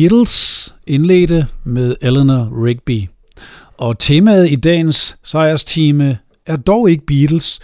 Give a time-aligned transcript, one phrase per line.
[0.00, 3.08] Beatles indledte med Eleanor Rigby.
[3.78, 7.60] Og temaet i dagens sejrstime er dog ikke Beatles.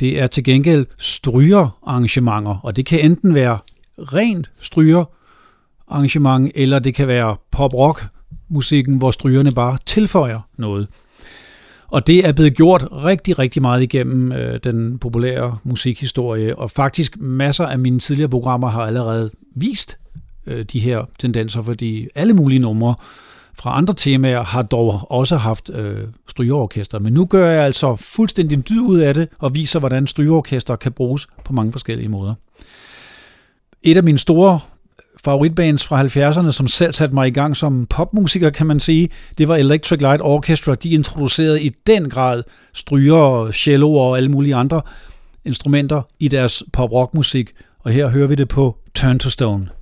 [0.00, 3.58] Det er til gengæld strygerarrangementer, og det kan enten være
[3.98, 8.06] rent strygerarrangement, eller det kan være pop-rock
[8.48, 10.88] musikken, hvor strygerne bare tilføjer noget.
[11.88, 17.16] Og det er blevet gjort rigtig, rigtig meget igennem øh, den populære musikhistorie, og faktisk
[17.20, 19.98] masser af mine tidligere programmer har allerede vist
[20.46, 22.94] øh, de her tendenser, fordi alle mulige numre
[23.54, 25.98] fra andre temaer har dog også haft øh,
[26.28, 26.98] strygeorkester.
[26.98, 30.76] Men nu gør jeg altså fuldstændig en dyd ud af det, og viser, hvordan strygeorkester
[30.76, 32.34] kan bruges på mange forskellige måder.
[33.82, 34.60] Et af mine store
[35.24, 39.08] favoritbands fra 70'erne, som selv satte mig i gang som popmusiker, kan man sige,
[39.38, 40.74] det var Electric Light Orchestra.
[40.74, 42.42] De introducerede i den grad
[42.72, 44.82] stryger, celloer og alle mulige andre
[45.44, 49.81] instrumenter i deres pop-rock-musik, og her hører vi det på Turn to Stone.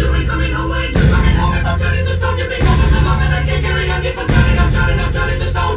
[0.00, 2.64] you ain't coming home, I ain't coming home If I'm turning to stone, you've been
[2.64, 5.12] gone for so long And I can't carry on, yes I'm turning, I'm turning, I'm
[5.12, 5.76] turning to stone.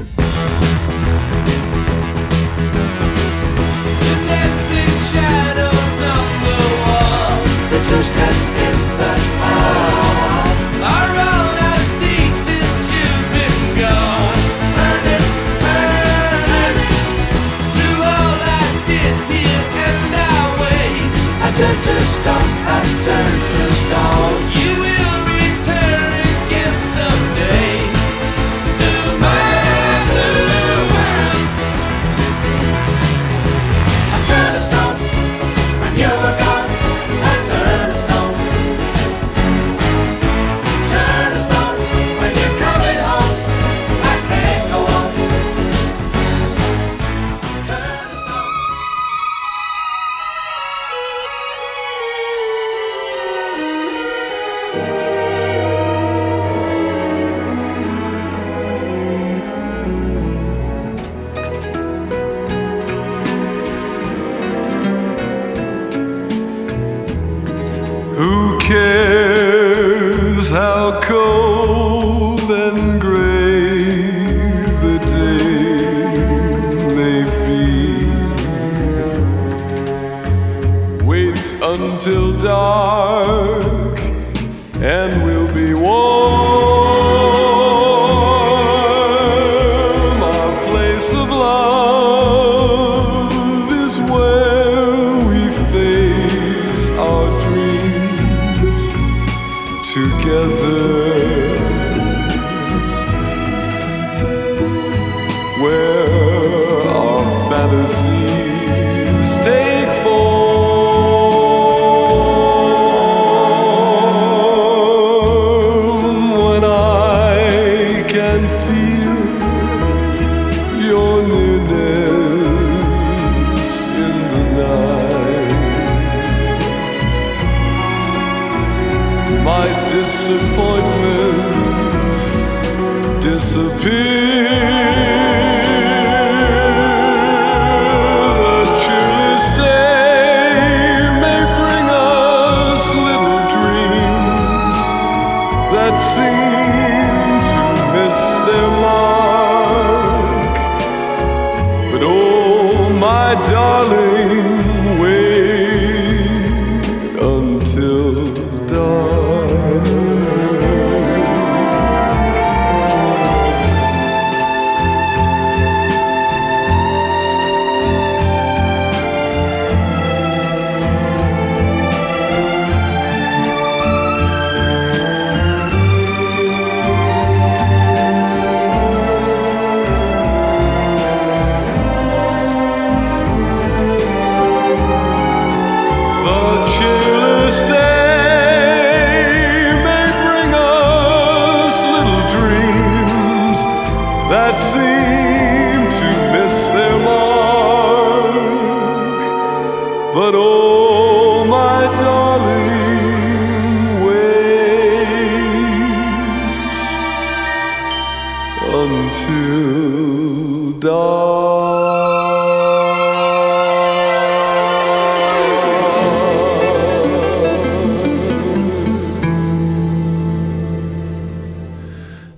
[4.04, 7.36] You're dancing shadows on the wall.
[7.72, 9.14] The two-step in the
[9.44, 10.48] hall
[10.96, 14.40] Are all I see since you've been gone.
[14.78, 15.26] Turn it,
[15.64, 16.76] turn
[18.08, 21.12] all I sit here and I wait.
[21.44, 22.63] I turn to stone.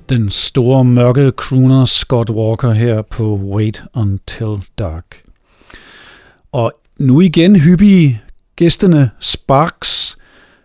[0.09, 5.21] Den store mørke crooner Scott Walker her på Wait Until Dark.
[6.51, 8.21] Og nu igen hyppige
[8.55, 10.17] gæsterne Sparks,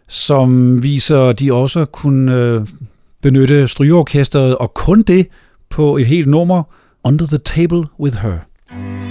[0.08, 2.66] som viser, at de også kunne øh,
[3.22, 5.26] benytte strygeorkestret, og kun det
[5.70, 6.62] på et helt nummer,
[7.04, 8.38] Under the Table with Her.
[8.70, 9.09] Mm.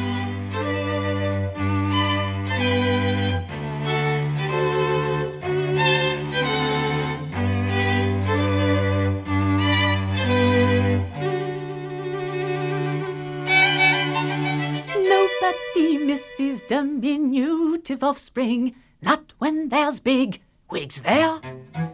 [18.01, 21.39] Offspring, not when there's big wigs there,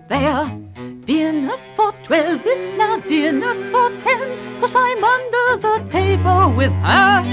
[0.09, 0.51] there.
[1.05, 7.23] Dinner for twelve is now dinner for ten, cause I'm under the table with her.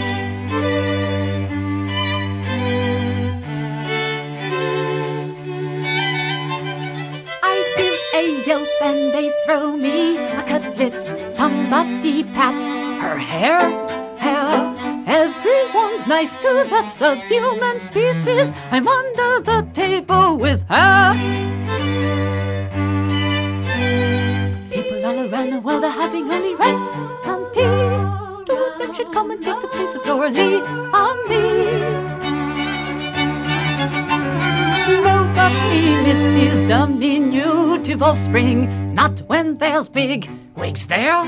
[8.15, 11.33] A yelp and they throw me a cutlet.
[11.35, 13.63] Somebody pats her hair,
[14.23, 18.55] Everyone's nice to the subhuman species.
[18.71, 21.15] I'm under the table with her.
[24.71, 26.95] People all around the world are having only rice
[27.27, 27.63] and tea.
[28.53, 31.43] Of them should come and take the place of Laura Lee on me.
[35.03, 41.25] Nobody misses diminutive offspring, not when there's big wigs there,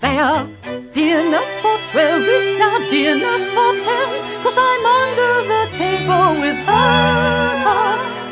[0.00, 0.48] there.
[0.92, 4.08] Dinner for twelve is now dinner for ten,
[4.42, 6.74] cause I'm under the table with her.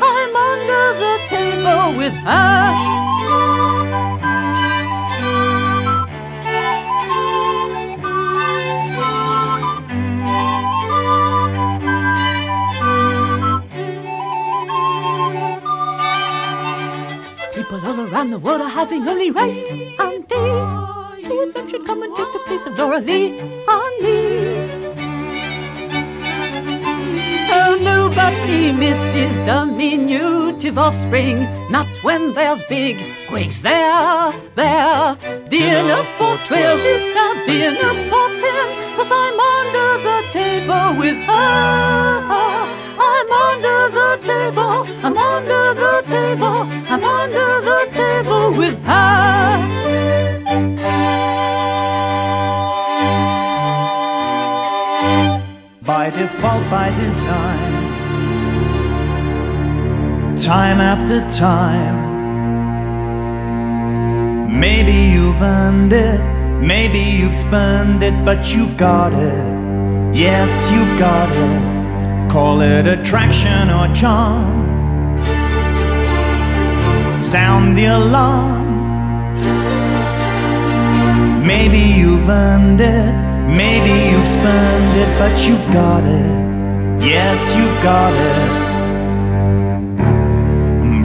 [0.01, 2.73] I'm under the table with her.
[18.37, 20.35] The world are having only rice and tea.
[20.35, 24.19] Of them should come and take the place of Laura Lee and me.
[27.49, 32.97] Oh, nobody misses diminutive offspring, not when there's big
[33.31, 35.15] wigs there, there.
[35.49, 42.76] Dinner for twelve is now dinner for ten, cause I'm under the table with her.
[43.19, 46.59] I'm under the table, I'm under the table,
[46.93, 49.27] I'm under the table with her.
[56.07, 57.73] by default, by design.
[60.37, 61.97] Time after time.
[64.59, 66.21] Maybe you've earned it,
[66.61, 70.15] maybe you've spent it, but you've got it.
[70.15, 71.76] Yes, you've got it.
[72.37, 74.69] Call it attraction or charm.
[77.19, 78.67] Sound the alarm.
[81.43, 83.13] Maybe you've earned it,
[83.47, 87.03] maybe you've spurned it, but you've got it.
[87.03, 88.49] Yes, you've got it.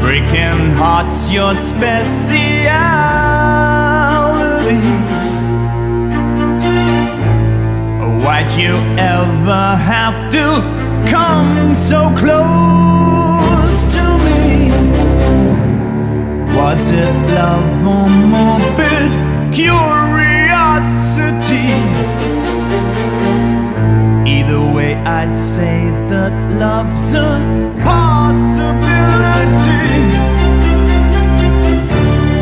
[0.02, 2.42] Breaking hearts, your speciality.
[8.22, 14.70] Why'd you ever have to come so close to me?
[16.56, 19.12] Was it love or morbid
[19.52, 21.02] curiosity?
[24.26, 27.40] Either way, I'd say that love's a
[27.84, 28.82] possibility.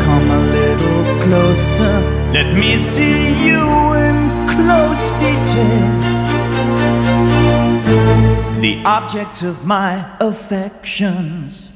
[0.05, 1.95] Come a little closer,
[2.33, 3.63] let me see you
[3.93, 7.00] in close detail.
[8.61, 11.71] The object of my affections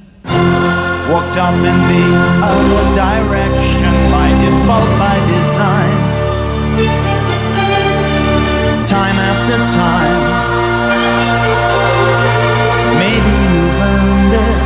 [1.10, 2.08] walked off in the
[2.46, 6.02] other direction by default, by design.
[8.86, 10.24] Time after time,
[13.02, 14.60] maybe you've earned it,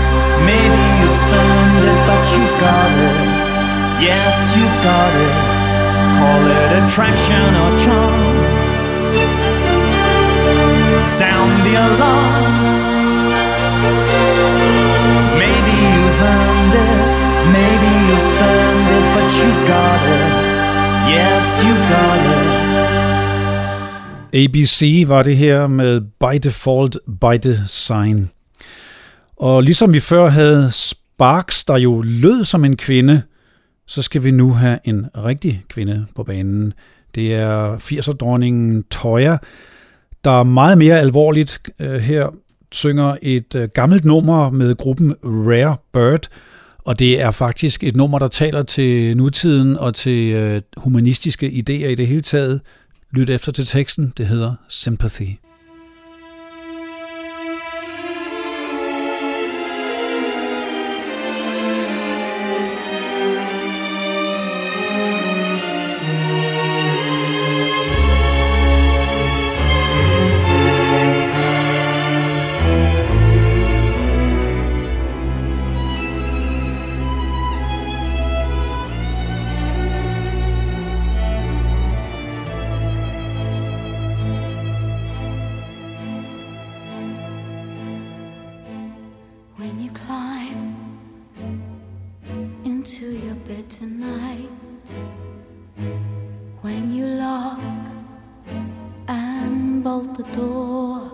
[0.43, 4.03] maybe you've spent it, but you've got it.
[4.03, 5.35] Yes, you've got it.
[6.19, 8.58] Call it attraction or charm.
[11.17, 12.53] Sound the alarm.
[15.43, 16.99] Maybe you've earned it,
[17.57, 20.29] maybe you've spent it, but you've got it.
[21.15, 22.69] Yes, you've got it.
[24.33, 28.31] ABC var det her med By Default, By Design.
[29.37, 33.21] Og ligesom vi før havde Sparks, der jo lød som en kvinde,
[33.87, 36.73] så skal vi nu have en rigtig kvinde på banen.
[37.15, 39.37] Det er 80'er-dronningen Toya,
[40.23, 42.27] der er meget mere alvorligt øh, her
[42.71, 46.27] synger et øh, gammelt nummer med gruppen Rare Bird,
[46.79, 51.87] og det er faktisk et nummer, der taler til nutiden og til øh, humanistiske idéer
[51.87, 52.61] i det hele taget.
[53.11, 55.48] Lyt efter til teksten, det hedder Sympathy.
[93.69, 94.49] Tonight,
[96.61, 97.59] when you lock
[99.07, 101.11] and bolt the door,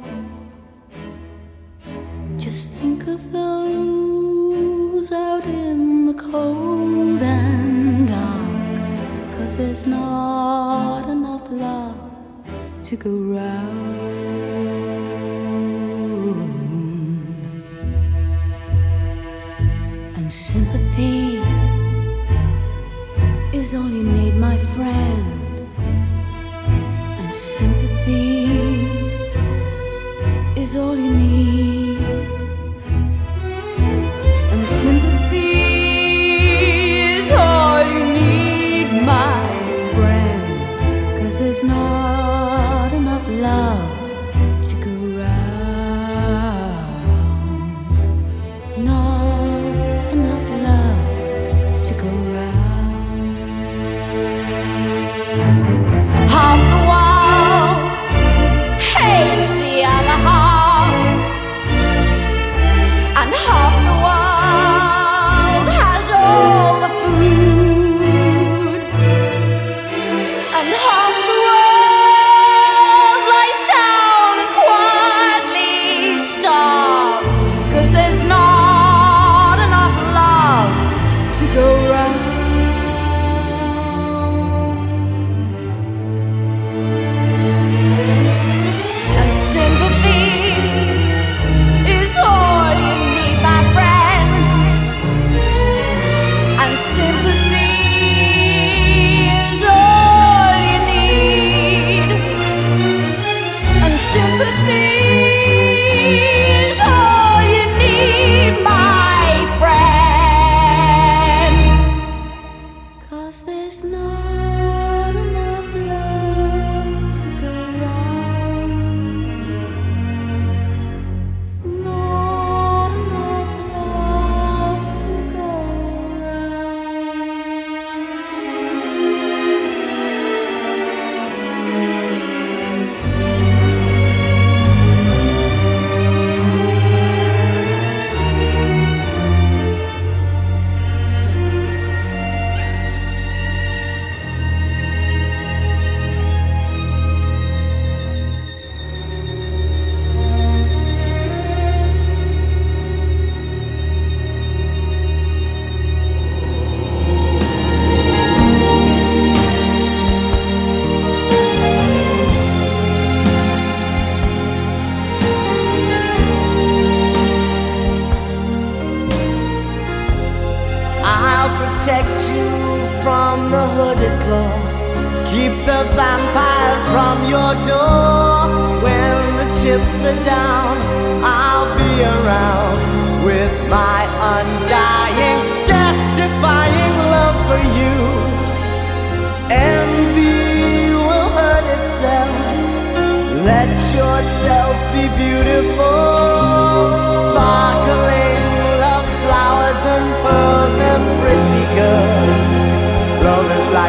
[2.37, 11.99] just think of those out in the cold and dark, cause there's not enough love
[12.85, 13.24] to go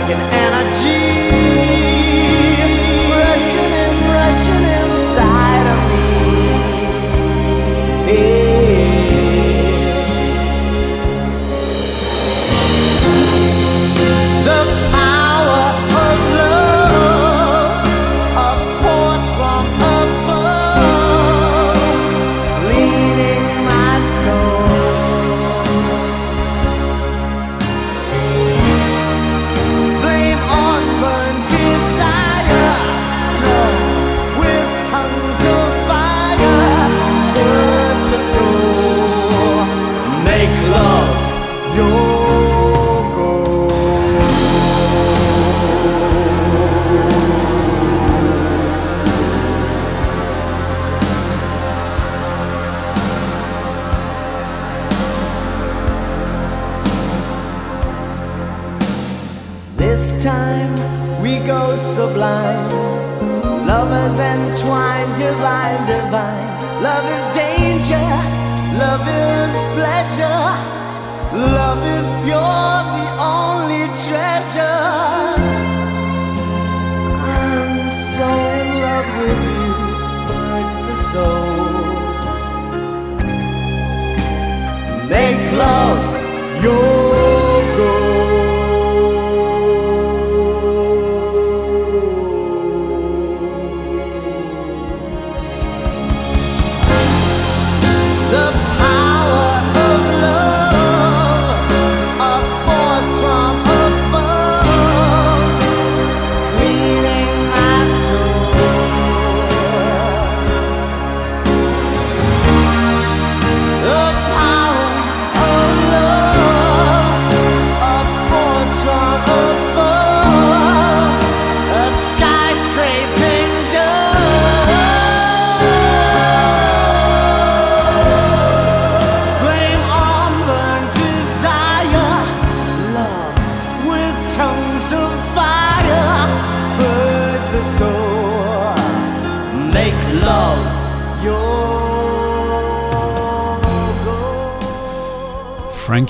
[0.06, 1.25] like an energy.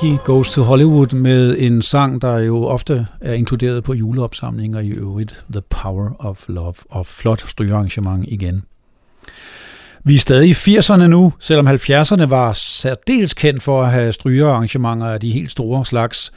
[0.07, 4.89] Frankie Goes to Hollywood med en sang, der jo ofte er inkluderet på juleopsamlinger i
[4.89, 8.63] øvrigt, The Power of Love, og flot strygearrangement igen.
[10.05, 15.07] Vi er stadig i 80'erne nu, selvom 70'erne var særdeles kendt for at have strygearrangementer
[15.07, 16.33] af de helt store slags,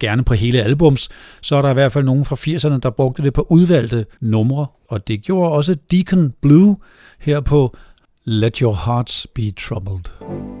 [0.00, 1.08] gerne på hele albums,
[1.40, 4.66] så er der i hvert fald nogen fra 80'erne, der brugte det på udvalgte numre,
[4.88, 6.76] og det gjorde også Deacon Blue
[7.18, 7.76] her på
[8.24, 10.59] Let Your Hearts Be Troubled.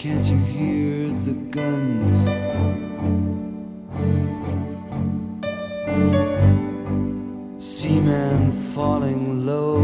[0.00, 2.24] Can't you hear the guns?
[7.62, 9.82] Seamen falling low.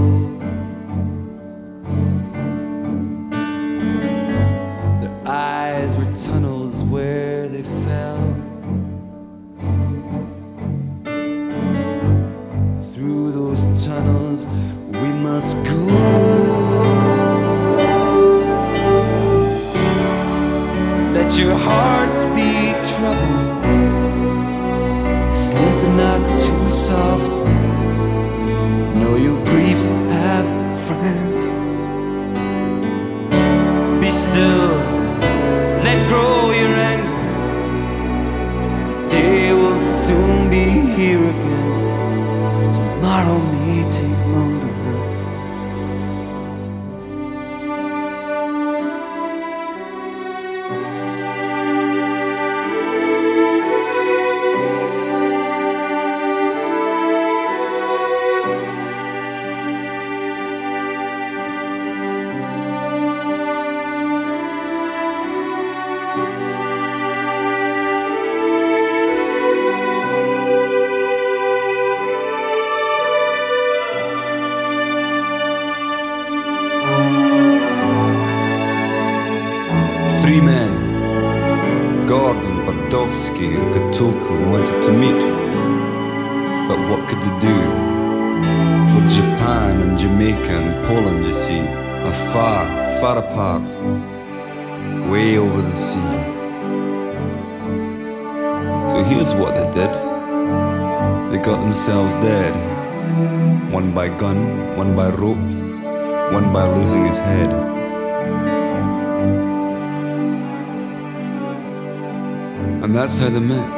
[5.02, 8.32] Their eyes were tunnels where they fell.
[12.94, 14.46] Through those tunnels
[14.92, 17.15] we must go.
[21.26, 23.64] Let your hearts be troubled.
[25.28, 27.32] Sleep not too soft.
[28.94, 30.46] Know your griefs have
[30.78, 31.50] friends.
[34.00, 34.78] Be still,
[35.82, 36.65] let grow your
[106.46, 107.52] one by losing his head.
[112.82, 113.70] And that's how they met.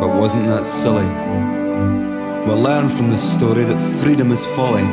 [0.00, 1.06] But wasn't that silly?
[2.46, 4.84] We'll learn from this story that freedom is folly.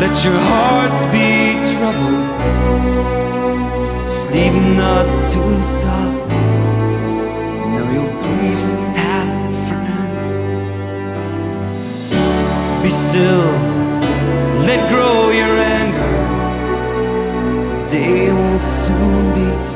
[0.00, 2.30] Let your hearts be troubled.
[4.06, 6.36] Sleep not too softly.
[7.74, 8.72] Know your griefs
[12.82, 13.52] Be still.
[14.66, 16.16] Let grow your anger.
[17.64, 19.71] The day will soon be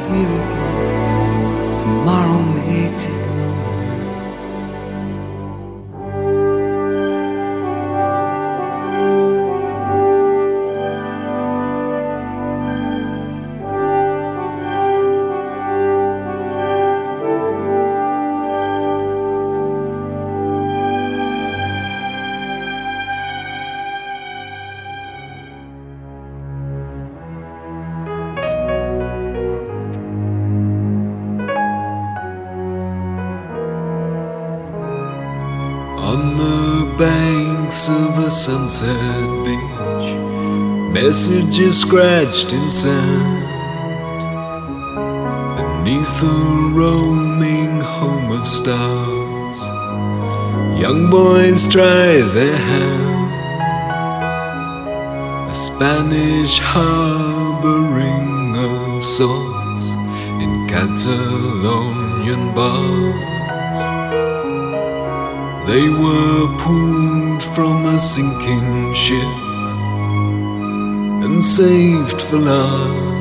[38.76, 40.08] sunset beach,
[40.92, 43.44] messages scratched in sand.
[45.56, 46.26] Beneath a
[46.80, 49.60] roaming home of stars,
[50.78, 53.30] young boys try their hand.
[55.50, 59.84] A Spanish harboring of sorts
[60.42, 63.78] in Catalonian bars.
[65.66, 67.25] They were from
[67.96, 69.22] a sinking ship
[71.24, 73.15] and saved for last.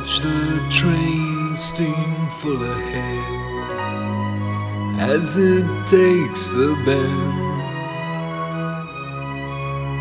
[0.00, 3.20] Watch the train steam full ahead
[4.98, 7.60] as it takes the bend.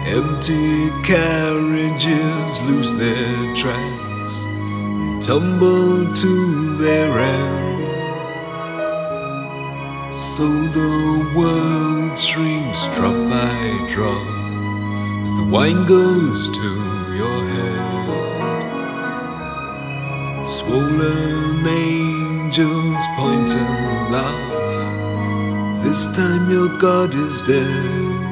[0.07, 7.83] Empty carriages lose their tracks and tumble to their end.
[10.13, 14.27] So the world shrinks drop by drop
[15.25, 16.69] as the wine goes to
[17.17, 18.28] your head.
[20.59, 25.83] Swollen angels point and laugh.
[25.85, 28.28] This time your God is dead.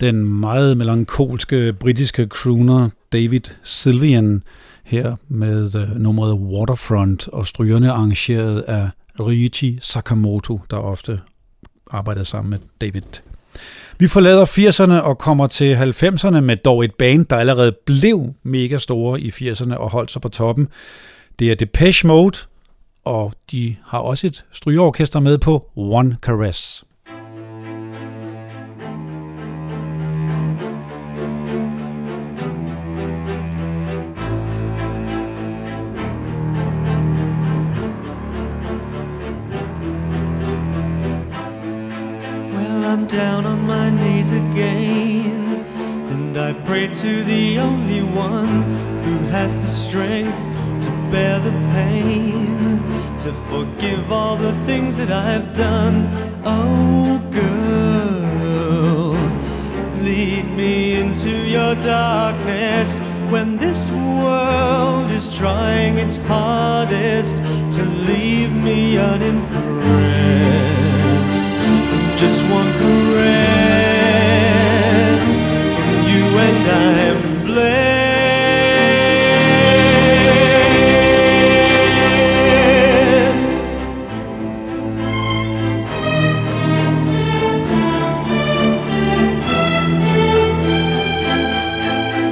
[0.00, 4.42] Den meget melankolske britiske crooner David Sylvian
[4.84, 8.88] her med øh, nummeret Waterfront og strygerne arrangeret af
[9.20, 11.20] Ryuichi Sakamoto, der ofte
[11.90, 13.02] arbejdede sammen med David.
[13.98, 18.78] Vi forlader 80'erne og kommer til 90'erne med dog et band, der allerede blev mega
[18.78, 20.68] store i 80'erne og holdt sig på toppen.
[21.38, 22.38] Det er Depeche Mode,
[23.04, 26.84] og de har også et strygeorkester med på One Caress.
[42.96, 45.66] I'm down on my knees again,
[46.08, 48.62] and I pray to the only one
[49.02, 50.40] who has the strength
[50.80, 52.78] to bear the pain,
[53.18, 56.08] to forgive all the things that I've done.
[56.42, 59.12] Oh, girl,
[60.02, 67.36] lead me into your darkness when this world is trying its hardest
[67.76, 70.45] to leave me unimpressed.
[72.16, 73.24] Just one caress
[75.74, 77.96] from you and I'm blessed.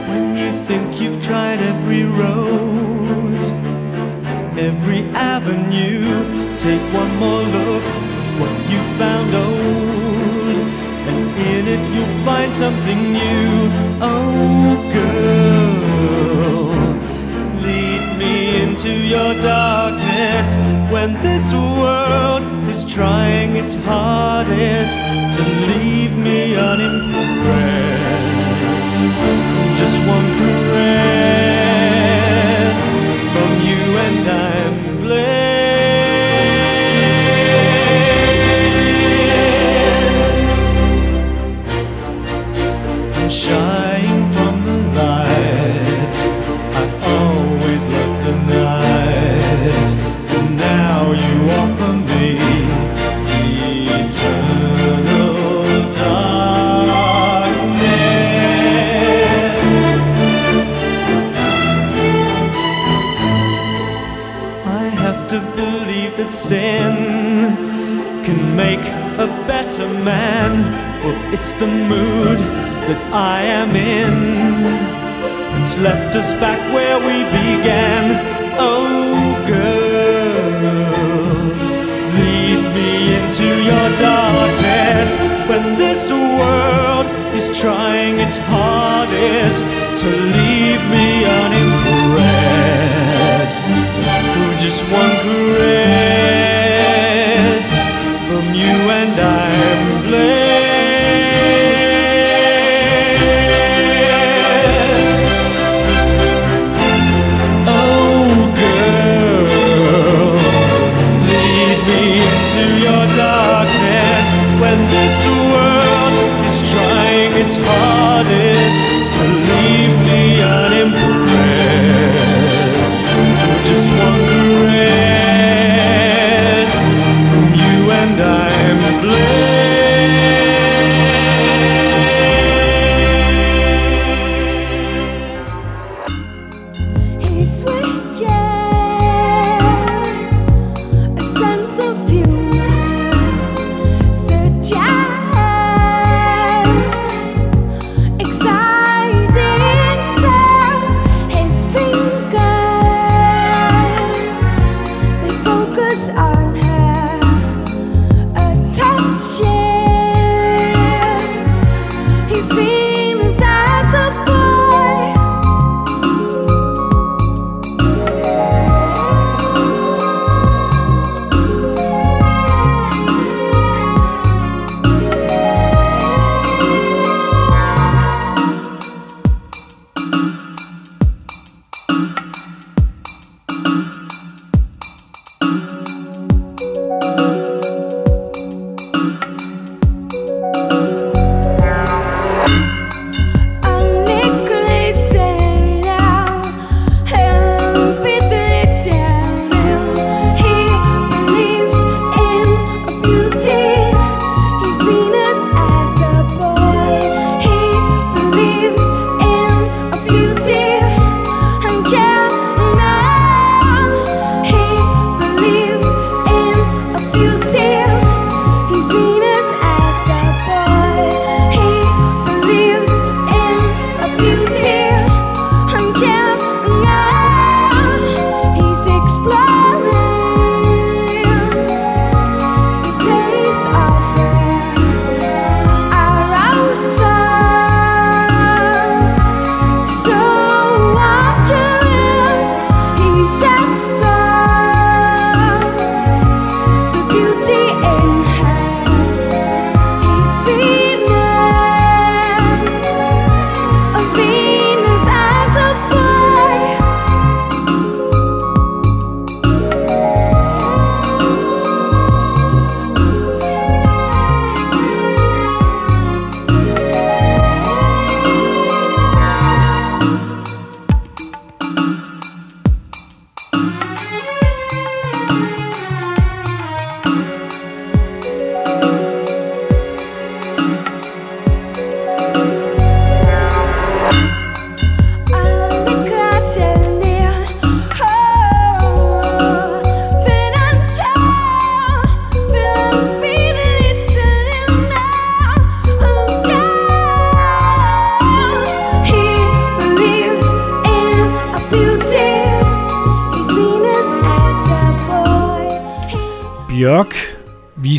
[0.08, 3.42] When you think you've tried every road,
[4.58, 7.63] every avenue, take one more look.
[12.24, 13.70] Find something new.
[14.00, 16.64] Oh, girl,
[17.62, 20.58] lead me into your darkness
[20.90, 24.98] when this world is trying its hardest
[25.36, 27.84] to leave me unimpressed.
[29.78, 30.80] Just one caress
[33.34, 34.83] from you and I'm
[70.04, 70.52] man.
[71.02, 72.38] Well, it's the mood
[72.88, 74.62] that I am in
[75.52, 78.20] that's left us back where we began.
[78.58, 80.60] Oh, girl,
[82.20, 85.10] lead me into your darkness
[85.48, 89.64] when this world is trying its hardest
[90.02, 92.34] to leave me unimpressed.
[94.60, 96.04] Just one caress
[98.28, 100.53] from you and I'm blessed.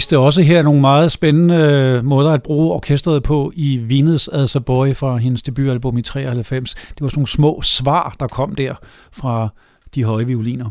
[0.06, 4.56] Viste også her nogle meget spændende øh, måder at bruge orkestret på i Vinets As
[4.56, 6.74] a Boy fra hendes debutalbum i 93.
[6.74, 8.74] Det var sådan nogle små svar, der kom der
[9.12, 9.50] fra
[9.96, 10.70] de høje violiner.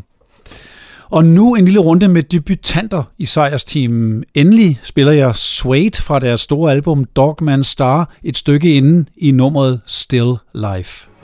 [1.09, 4.23] Og nu en lille runde med debutanter i sejrsteamen.
[4.33, 9.81] Endelig spiller jeg Suede fra deres store album Dogman Star et stykke inden i nummeret
[9.85, 11.14] Still Life.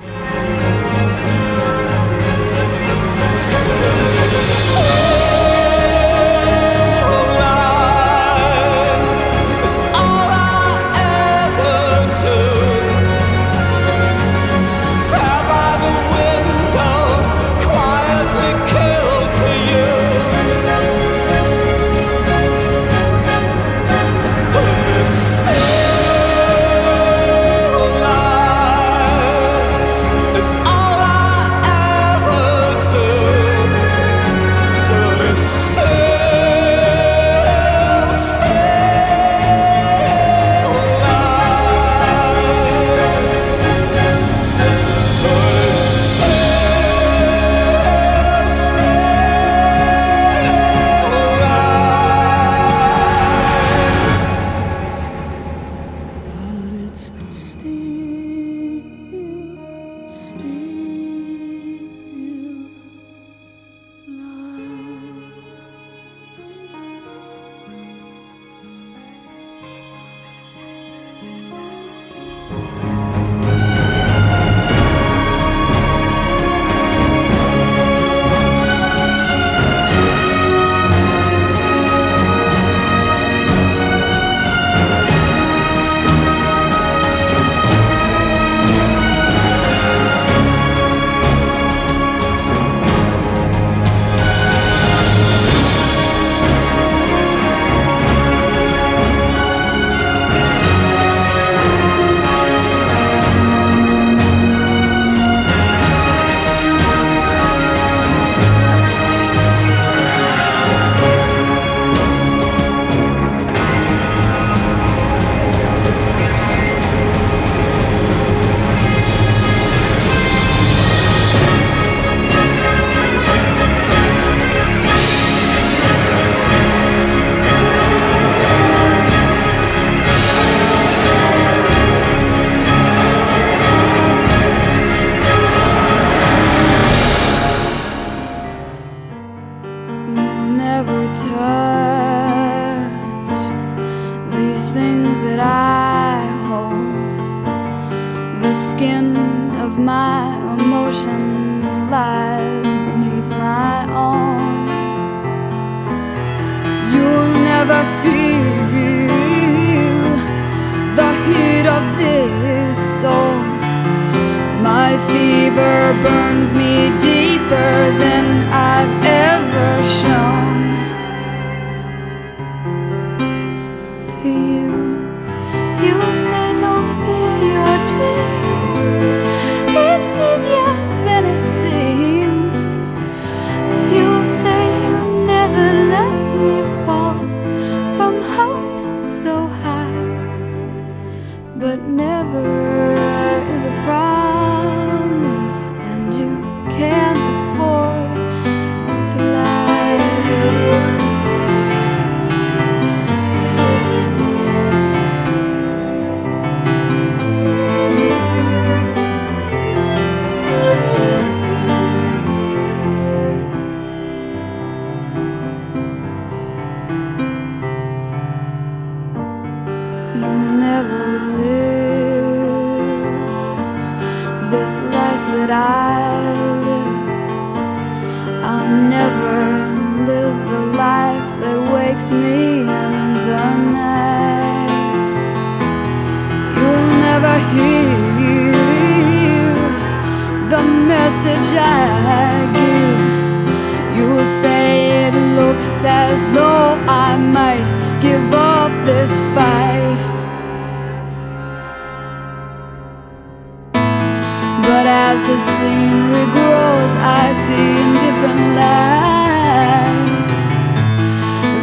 [255.57, 260.39] scenery grows, I see in different lights.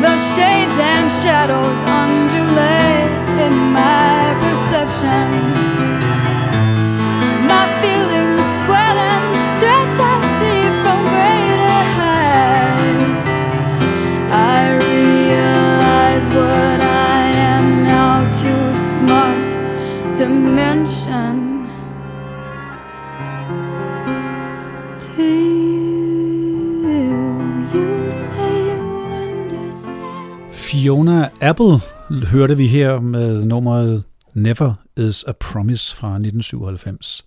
[0.05, 3.13] The shades and shadows undulate
[3.47, 5.58] in my perception.
[30.89, 31.81] Fiona Apple
[32.27, 34.03] hørte vi her med nummeret
[34.35, 37.25] Never is a Promise fra 1997.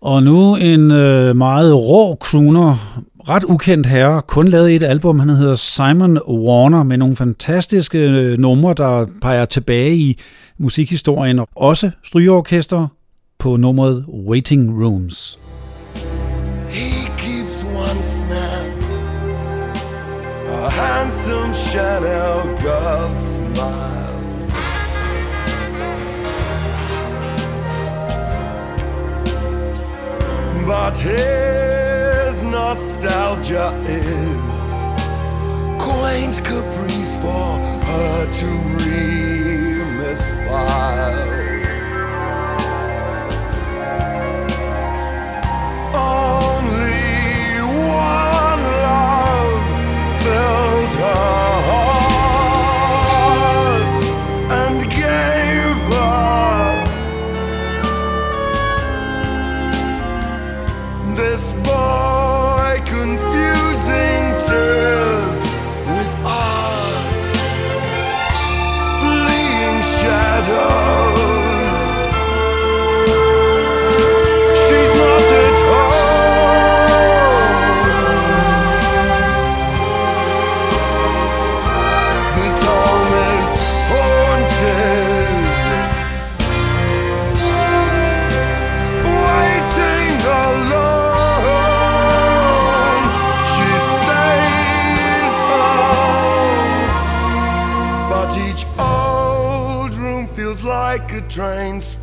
[0.00, 5.28] Og nu en øh, meget rå crooner, ret ukendt herre, kun lavet et album, han
[5.28, 10.18] hedder Simon Warner, med nogle fantastiske øh, numre, der peger tilbage i
[10.58, 12.88] musikhistorien, og også strygeorkester
[13.38, 15.38] på nummeret Waiting Rooms.
[16.68, 18.82] He keeps one snap,
[20.48, 21.43] a handsome
[21.74, 24.50] channel God smiles.
[30.68, 34.54] But his nostalgia is
[35.82, 37.58] quaint caprice for
[37.88, 38.46] her to
[38.84, 39.94] remissfile.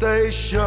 [0.01, 0.60] station.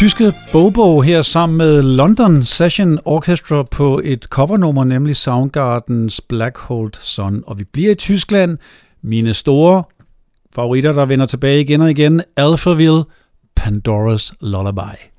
[0.00, 6.90] Tyske Bobo her sammen med London Session Orchestra på et covernummer, nemlig Soundgardens Black Hole
[7.00, 7.42] Sun.
[7.46, 8.58] Og vi bliver i Tyskland.
[9.02, 9.84] Mine store
[10.54, 12.22] favoritter, der vender tilbage igen og igen.
[12.36, 13.04] Alphaville,
[13.60, 15.09] Pandora's Lullaby.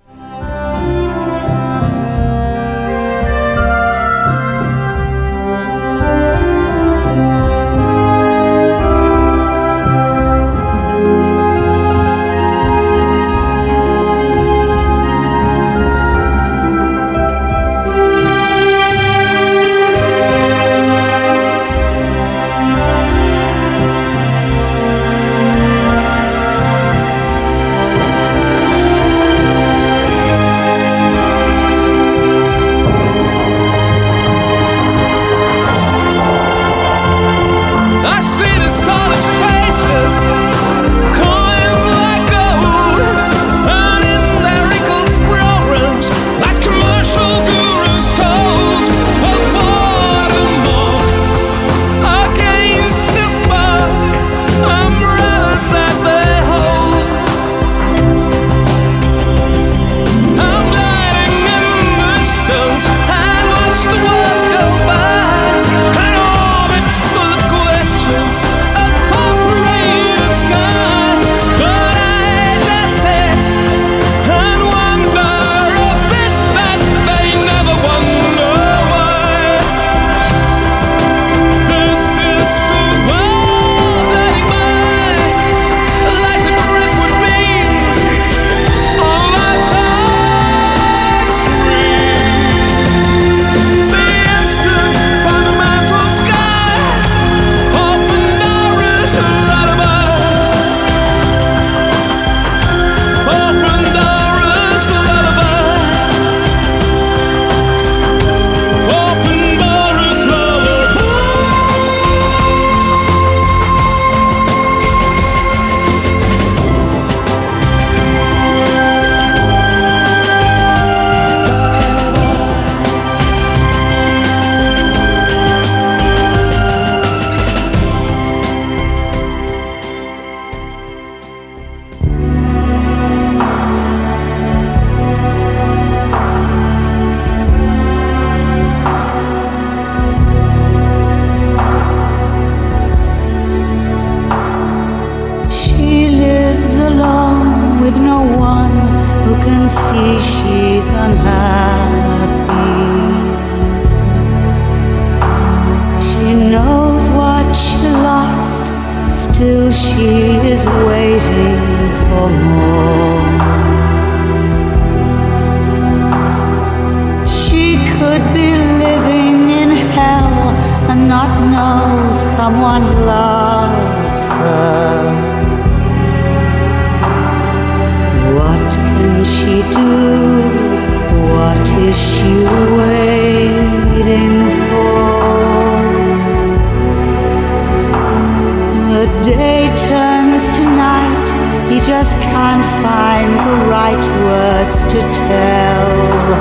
[191.83, 195.89] just can't find the right words to tell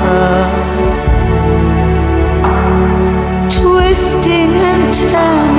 [0.05, 0.45] her.
[3.49, 5.50] Twisting and turning.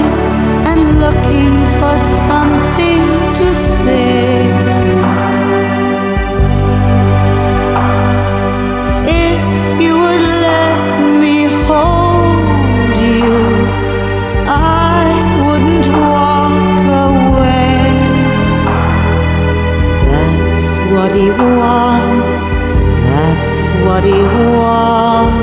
[21.39, 22.45] wants,
[23.07, 24.23] that's what he
[24.57, 25.42] wants.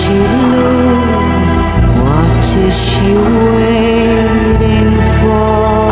[0.00, 0.18] she
[0.54, 1.64] lose?
[2.02, 3.10] What is she
[3.58, 5.84] waiting for?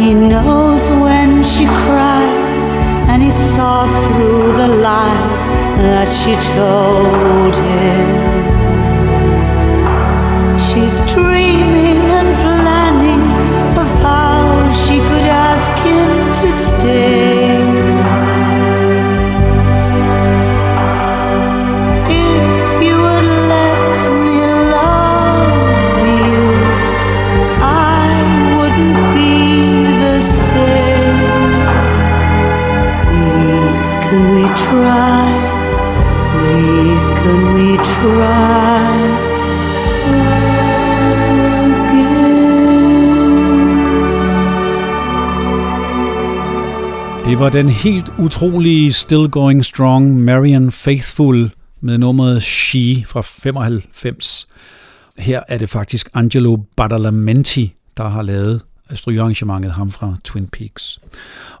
[0.00, 2.60] He knows when she cries,
[3.10, 5.44] and he saw through the lies
[5.84, 8.08] that she told him.
[10.66, 11.87] She's dreaming.
[47.38, 54.48] Det var den helt utrolige Still Going Strong Marian Faithful med nummeret She fra 95.
[55.18, 58.60] Her er det faktisk Angelo Badalamenti, der har lavet
[58.94, 61.00] strygearrangementet ham fra Twin Peaks.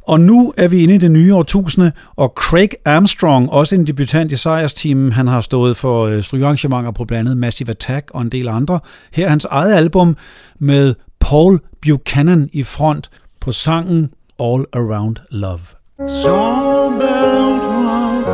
[0.02, 4.32] Og nu er vi inde i det nye årtusinde, og Craig Armstrong, også en debutant
[4.32, 8.28] i sejrsteamen, han har stået for øh, strygearrangementer på blandt andet Massive Attack og en
[8.28, 8.80] del andre.
[9.12, 10.16] Her er hans eget album
[10.58, 13.10] med Paul Buchanan i front
[13.40, 15.74] på sangen All Around Love.
[15.98, 18.26] It's all about love.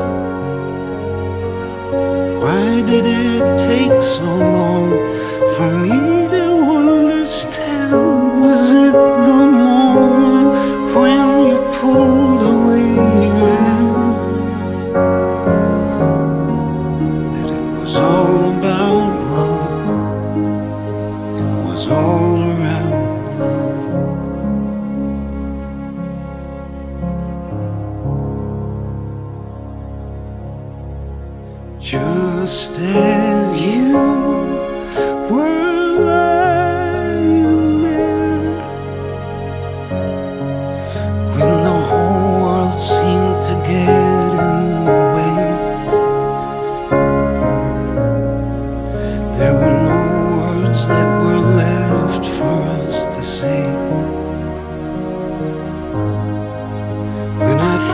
[2.43, 4.91] Why did it take so long
[5.57, 6.14] for me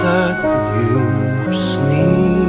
[0.03, 0.99] thought that you
[1.45, 2.41] were sleeping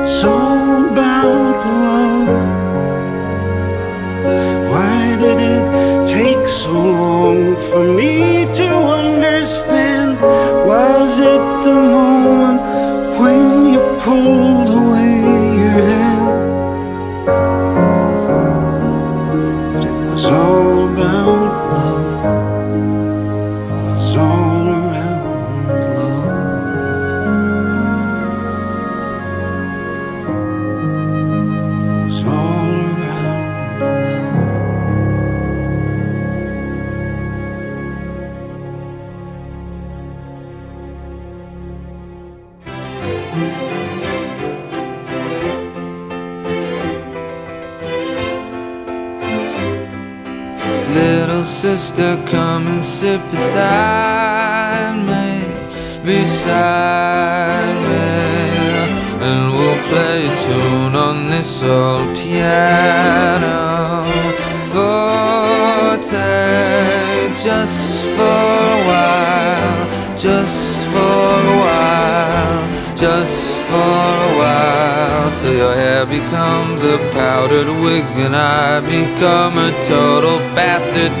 [0.00, 2.28] It's all about love.
[4.70, 5.66] Why did it
[6.06, 8.75] take so long for me to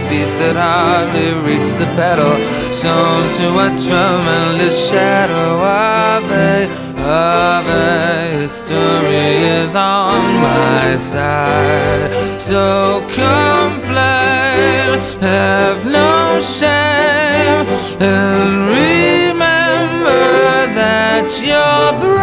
[0.08, 2.36] Feet that hardly reach the pedal,
[2.72, 6.68] sewn to a tremendous shadow of a,
[7.02, 9.26] of a history
[9.58, 12.14] is on my side.
[12.40, 17.66] So complain, have no shame,
[18.00, 20.22] and remember
[20.78, 22.15] that your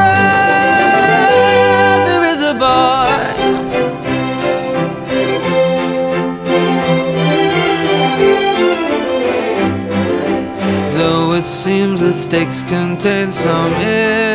[12.74, 14.34] contain some integrity,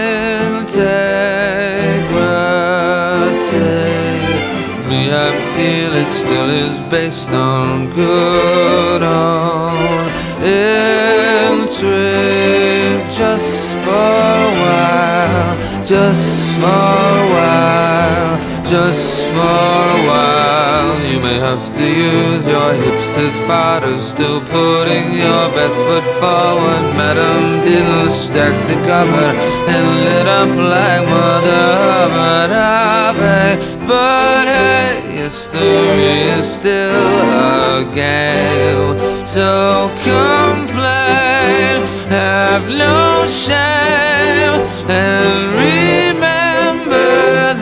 [4.89, 10.09] me I feel it still is based on good old
[11.51, 11.89] intrigue.
[13.23, 15.53] Just for a while,
[15.93, 16.27] just
[16.61, 18.08] for a while,
[18.69, 21.01] just for a while.
[21.11, 26.85] You may have to use your hips as fodder, still putting your best foot forward.
[27.01, 29.37] Madam didn't stack the cupboard
[29.73, 32.79] and lit up like Mother Hubbard.
[33.19, 38.99] Babe, But hey, history is still a game.
[39.27, 44.61] So complain, have no shame,
[44.91, 46.38] and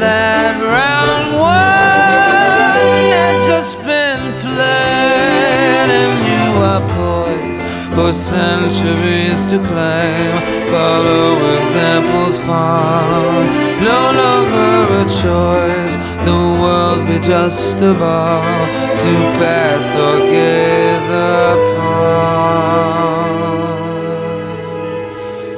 [0.07, 2.79] that round one
[3.17, 7.65] has just been played, and you are poised
[7.97, 10.33] for centuries to claim.
[10.71, 13.47] Follow examples found,
[13.91, 15.95] no longer a choice.
[16.29, 18.61] The world be just a ball
[19.05, 22.07] to pass or gaze upon.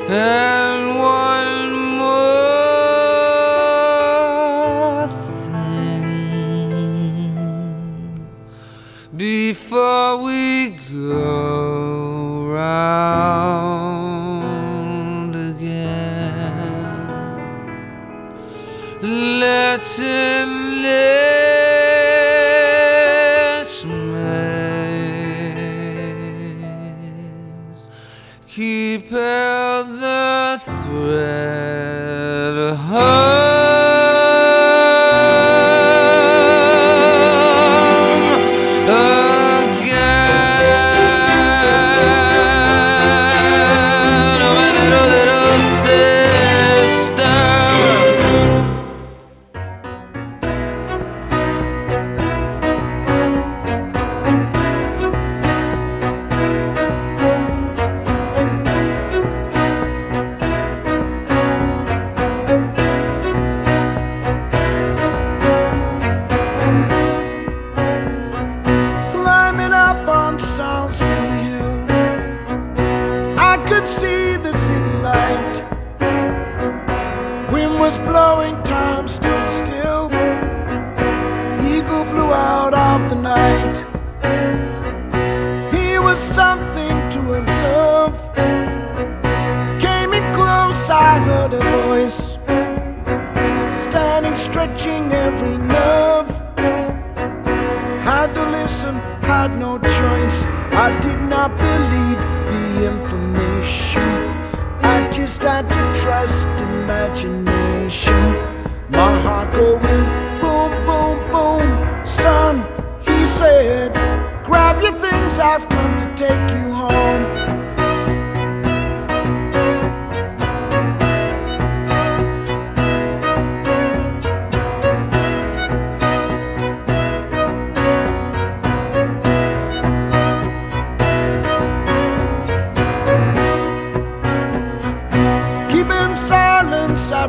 [0.08, 0.57] Yeah.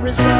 [0.01, 0.38] I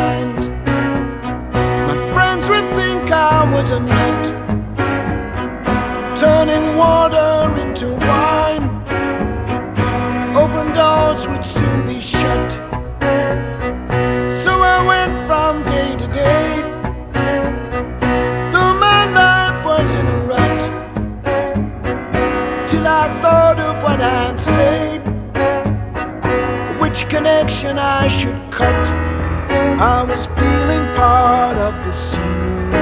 [29.81, 32.73] I was feeling part of the scenery.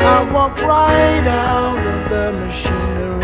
[0.00, 3.20] I walked right out of the machinery.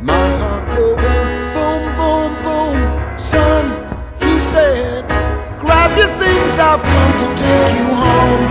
[0.00, 2.78] My heart going boom, boom, boom.
[3.18, 3.64] Son,
[4.18, 5.04] he said,
[5.60, 8.46] grab your things, I've come to take you home.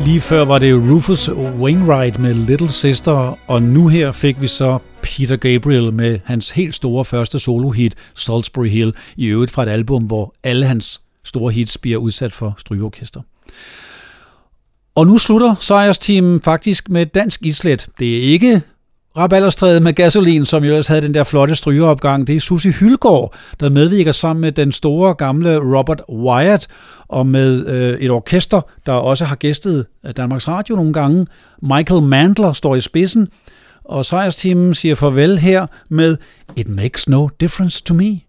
[0.00, 4.78] Lige før var det Rufus Wainwright med Little Sister, og nu her fik vi så
[5.02, 10.04] Peter Gabriel med hans helt store første solohit, Salisbury Hill, i øvrigt fra et album,
[10.04, 13.20] hvor alle hans store hits bliver udsat for strygeorkester.
[14.94, 17.86] Og nu slutter sejrsteamen faktisk med dansk islet.
[17.98, 18.62] Det er ikke
[19.16, 22.26] Rabalderstræde med gasolin, som jo ellers havde den der flotte strygeopgang.
[22.26, 26.68] Det er Susi Hylgaard, der medvirker sammen med den store gamle Robert Wyatt
[27.08, 29.86] og med øh, et orkester, der også har gæstet
[30.16, 31.26] Danmarks Radio nogle gange.
[31.62, 33.28] Michael Mandler står i spidsen,
[33.84, 36.16] og sejrsteamen siger farvel her med
[36.56, 38.20] It Makes No Difference to Me.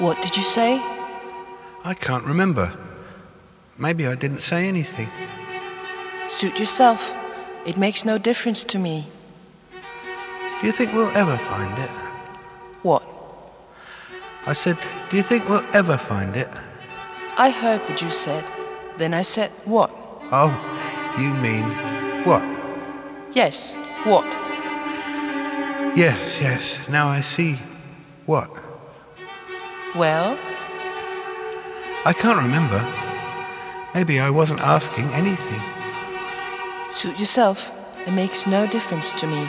[0.00, 0.78] What did you say?
[1.84, 2.66] I can't remember.
[3.78, 5.08] Maybe I didn't say anything.
[6.28, 7.12] Suit yourself.
[7.66, 9.06] It makes no difference to me.
[10.60, 11.90] Do you think we'll ever find it?
[12.82, 13.13] What?
[14.46, 14.76] I said,
[15.10, 16.48] Do you think we'll ever find it?
[17.36, 18.44] I heard what you said.
[18.98, 19.90] Then I said, What?
[20.30, 20.52] Oh,
[21.18, 21.64] you mean
[22.24, 22.42] what?
[23.32, 23.74] Yes,
[24.04, 24.24] what?
[25.96, 27.58] Yes, yes, now I see.
[28.26, 28.50] What?
[29.94, 30.38] Well,
[32.04, 32.80] I can't remember.
[33.94, 35.60] Maybe I wasn't asking anything.
[36.90, 37.70] suit yourself.
[38.06, 39.48] It makes no difference to me.